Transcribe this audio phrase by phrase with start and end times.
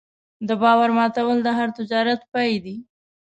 [0.47, 2.75] د باور ماتول د هر تجارت پای دی.